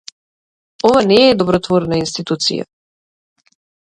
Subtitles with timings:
[0.87, 2.67] Ова не е добротворна институција.